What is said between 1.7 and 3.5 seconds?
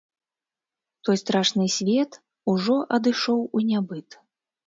свет ужо адышоў